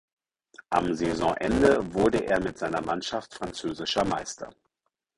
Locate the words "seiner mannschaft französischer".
2.57-4.03